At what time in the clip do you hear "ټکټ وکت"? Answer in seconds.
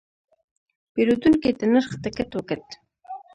2.03-2.65